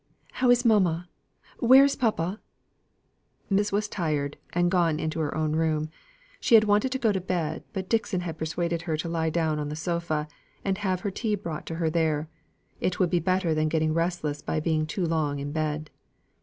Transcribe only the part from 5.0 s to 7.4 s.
her own room. She had wanted to go to